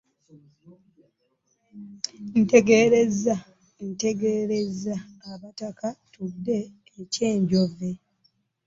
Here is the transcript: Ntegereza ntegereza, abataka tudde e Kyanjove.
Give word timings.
Ntegereza 2.43 3.35
ntegereza, 3.91 4.95
abataka 5.31 5.87
tudde 6.11 6.57
e 7.01 7.03
Kyanjove. 7.13 7.89